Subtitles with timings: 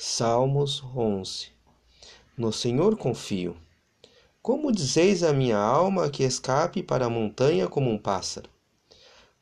[0.00, 1.48] Salmos 11
[2.36, 3.56] No Senhor confio.
[4.40, 8.48] Como dizeis a minha alma que escape para a montanha como um pássaro?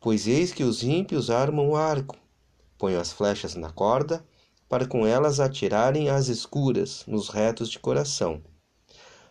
[0.00, 2.16] Pois eis que os ímpios armam o arco,
[2.78, 4.24] põem as flechas na corda,
[4.66, 8.42] para com elas atirarem às escuras nos retos de coração.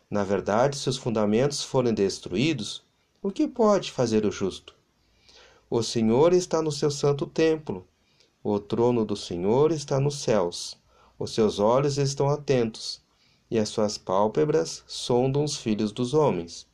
[0.07, 2.83] Na verdade, se os fundamentos forem destruídos,
[3.19, 4.75] o que pode fazer o justo?
[5.71, 7.83] O Senhor está no seu santo templo,
[8.43, 10.77] o trono do Senhor está nos céus.
[11.17, 13.01] Os seus olhos estão atentos,
[13.49, 16.67] e as suas pálpebras sondam os filhos dos homens.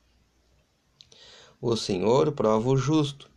[1.62, 3.30] O Senhor prova o justo,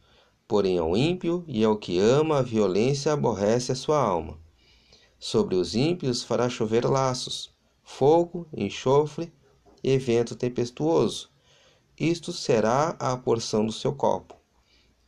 [0.49, 4.39] porém ao ímpio e ao que ama a violência aborrece a sua alma.
[5.19, 9.31] Sobre os ímpios fará chover laços, fogo, enxofre
[9.83, 11.29] e vento tempestuoso.
[12.01, 14.37] Isto será a porção do seu copo.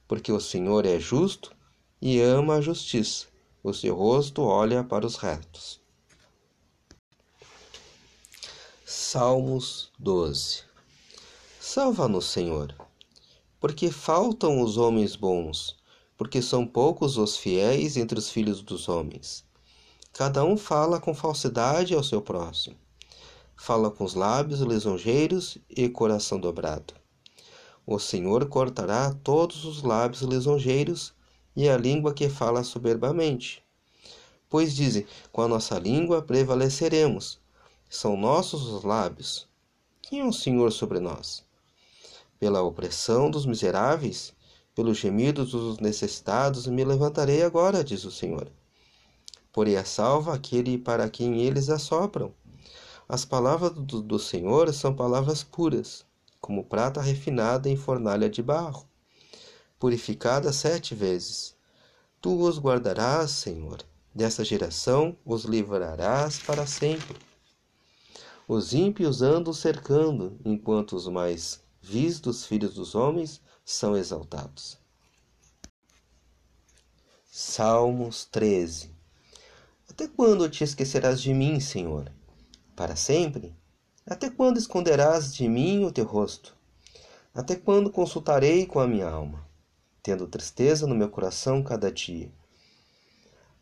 [0.07, 1.57] Porque o Senhor é justo
[2.03, 3.29] e ama a justiça,
[3.63, 5.86] o seu rosto olha para os retos.
[8.89, 10.63] Salmos 12
[11.61, 12.73] Salva-nos, Senhor,
[13.59, 15.75] porque faltam os homens bons,
[16.17, 19.45] porque são poucos os fiéis entre os filhos dos homens.
[20.13, 22.77] Cada um fala com falsidade ao seu próximo.
[23.57, 26.95] Fala com os lábios lisonjeiros e coração dobrado.
[27.85, 31.13] O Senhor cortará todos os lábios lisonjeiros
[31.57, 33.65] e a língua que fala soberbamente.
[34.49, 37.45] Pois dizem: com a nossa língua prevaleceremos
[37.89, 39.49] são nossos os lábios.
[40.03, 41.45] Quem é o Senhor sobre nós?
[42.39, 44.35] Pela opressão dos miseráveis,
[44.75, 48.51] pelos gemidos dos necessitados, me levantarei agora, diz o Senhor.
[49.53, 52.35] Porei a salva aquele para quem eles assopram.
[53.09, 56.05] As palavras do, do Senhor são palavras puras,
[56.41, 58.87] como prata refinada em fornalha de barro,
[59.79, 61.57] purificada sete vezes.
[62.21, 63.79] Tu os guardarás, Senhor,
[64.15, 67.17] dessa geração os livrarás para sempre.
[68.49, 74.79] Os ímpios andam cercando, enquanto os mais vis dos filhos dos homens são exaltados.
[77.29, 78.95] Salmos 13
[79.91, 82.13] Até quando te esquecerás de mim, Senhor?
[82.77, 83.53] Para sempre?
[84.07, 86.57] Até quando esconderás de mim o teu rosto?
[87.35, 89.45] Até quando consultarei com a minha alma,
[90.05, 92.33] tendo tristeza no meu coração cada dia?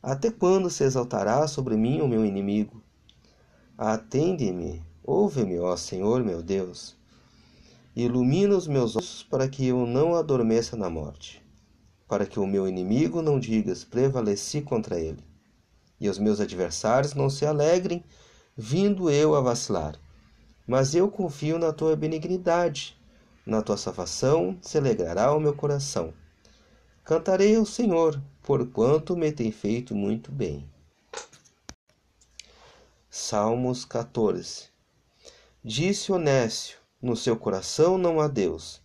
[0.02, 2.82] Até quando se exaltará sobre mim o meu inimigo?
[3.76, 6.94] Atende-me, ouve-me, ó Senhor meu Deus.
[7.96, 11.44] Ilumina os meus olhos para que eu não adormeça na morte,
[12.06, 15.24] para que o meu inimigo não digas prevaleci contra ele,
[16.00, 18.04] e os meus adversários não se alegrem,
[18.56, 19.98] vindo eu a vacilar.
[20.68, 22.96] Mas eu confio na tua benignidade,
[23.44, 26.14] na tua salvação se alegrará o meu coração.
[27.02, 30.72] Cantarei ao Senhor, porquanto me tem feito muito bem.
[33.16, 34.70] Salmos 14
[35.62, 38.82] Disse Onésio, no seu coração não há Deus.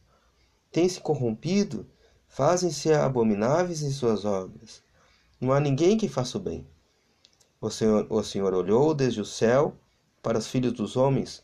[0.71, 1.89] Tem-se corrompido,
[2.27, 4.83] fazem-se abomináveis em suas obras.
[5.41, 6.67] Não há ninguém que faça o bem.
[7.59, 9.75] O Senhor, o Senhor olhou desde o céu
[10.21, 11.41] para os filhos dos homens,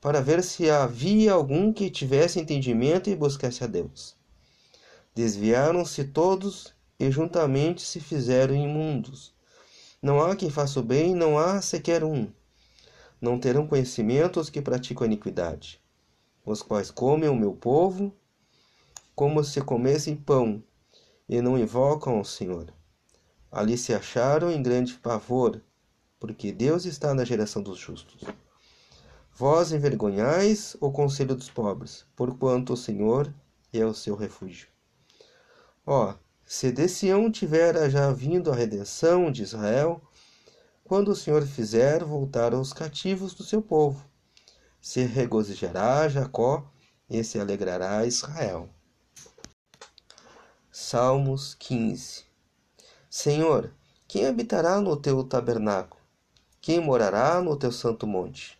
[0.00, 4.16] para ver se havia algum que tivesse entendimento e buscasse a Deus.
[5.14, 9.33] Desviaram-se todos e juntamente se fizeram imundos.
[10.04, 12.30] Não há quem faça o bem, não há sequer um.
[13.18, 15.80] Não terão conhecimento os que praticam a iniquidade,
[16.44, 18.14] os quais comem o meu povo
[19.14, 20.62] como se comessem pão,
[21.26, 22.70] e não invocam ao Senhor.
[23.50, 25.62] Ali se acharam em grande pavor,
[26.20, 28.24] porque Deus está na geração dos justos.
[29.34, 33.32] Vós envergonhais o conselho dos pobres, porquanto o Senhor
[33.72, 34.68] é o seu refúgio.
[35.86, 36.14] Ó,
[36.46, 40.00] se de Sião tivera já vindo a redenção de Israel,
[40.84, 44.04] quando o Senhor fizer voltar os cativos do seu povo,
[44.80, 46.70] se regozijará Jacó
[47.08, 48.68] e se alegrará Israel.
[50.70, 52.24] Salmos 15
[53.08, 53.72] Senhor,
[54.06, 56.02] quem habitará no teu tabernáculo?
[56.60, 58.58] Quem morará no teu santo monte?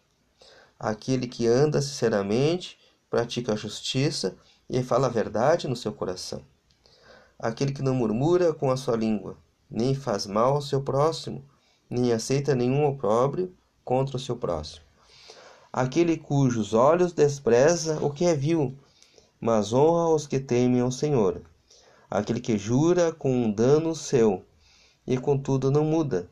[0.78, 2.78] Aquele que anda sinceramente,
[3.10, 4.36] pratica a justiça
[4.70, 6.42] e fala a verdade no seu coração
[7.44, 9.36] aquele que não murmura com a sua língua,
[9.70, 11.44] nem faz mal ao seu próximo,
[11.90, 13.54] nem aceita nenhum opróbrio
[13.84, 14.82] contra o seu próximo.
[15.70, 18.74] Aquele cujos olhos despreza o que é vil,
[19.38, 21.42] mas honra os que temem ao Senhor.
[22.10, 24.42] Aquele que jura com um dano seu,
[25.06, 26.30] e contudo não muda.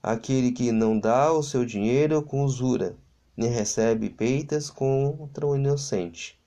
[0.00, 2.94] Aquele que não dá o seu dinheiro com usura,
[3.36, 6.38] nem recebe peitas contra o inocente.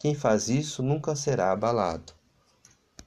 [0.00, 2.18] Quem faz isso nunca será abalado.